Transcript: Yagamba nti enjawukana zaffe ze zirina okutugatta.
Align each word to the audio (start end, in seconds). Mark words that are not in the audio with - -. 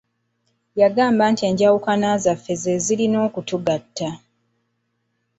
Yagamba 0.81 1.23
nti 1.31 1.43
enjawukana 1.49 2.09
zaffe 2.23 2.53
ze 2.61 2.73
zirina 2.85 3.17
okutugatta. 3.27 4.09